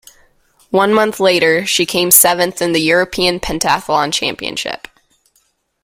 [0.71, 4.87] One month later she came seventh in the European pentathlon championship.